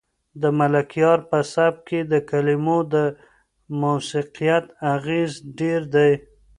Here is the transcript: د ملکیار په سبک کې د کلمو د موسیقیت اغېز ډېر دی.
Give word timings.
د 0.41 0.43
ملکیار 0.59 1.19
په 1.29 1.39
سبک 1.53 1.79
کې 1.87 1.99
د 2.11 2.13
کلمو 2.29 2.79
د 2.93 2.95
موسیقیت 3.81 4.65
اغېز 4.93 5.31
ډېر 5.59 5.81
دی. 5.95 6.11